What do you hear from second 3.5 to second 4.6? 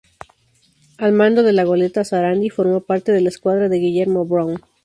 de Guillermo Brown.